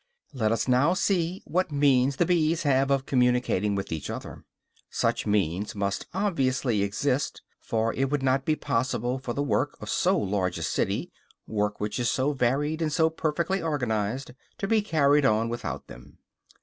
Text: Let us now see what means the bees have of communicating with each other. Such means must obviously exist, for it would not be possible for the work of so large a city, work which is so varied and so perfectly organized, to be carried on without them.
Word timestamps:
Let 0.33 0.51
us 0.51 0.67
now 0.67 0.95
see 0.95 1.43
what 1.45 1.71
means 1.71 2.15
the 2.15 2.25
bees 2.25 2.63
have 2.63 2.89
of 2.89 3.05
communicating 3.05 3.75
with 3.75 3.91
each 3.91 4.09
other. 4.09 4.45
Such 4.89 5.27
means 5.27 5.75
must 5.75 6.07
obviously 6.11 6.81
exist, 6.81 7.43
for 7.59 7.93
it 7.93 8.09
would 8.09 8.23
not 8.23 8.43
be 8.43 8.55
possible 8.55 9.19
for 9.19 9.33
the 9.33 9.43
work 9.43 9.77
of 9.79 9.91
so 9.91 10.17
large 10.17 10.57
a 10.57 10.63
city, 10.63 11.11
work 11.45 11.79
which 11.79 11.99
is 11.99 12.09
so 12.09 12.33
varied 12.33 12.81
and 12.81 12.91
so 12.91 13.11
perfectly 13.11 13.61
organized, 13.61 14.31
to 14.57 14.67
be 14.67 14.81
carried 14.81 15.23
on 15.23 15.49
without 15.49 15.85
them. 15.85 16.17